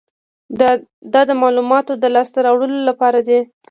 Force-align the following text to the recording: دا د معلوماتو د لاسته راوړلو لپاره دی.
دا 1.13 1.21
د 1.29 1.31
معلوماتو 1.41 1.93
د 1.97 2.05
لاسته 2.15 2.39
راوړلو 2.45 2.79
لپاره 2.89 3.19
دی. 3.27 3.39